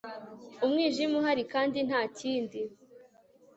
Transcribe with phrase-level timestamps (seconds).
[0.65, 2.59] umwijima uhari, kandi ntakindi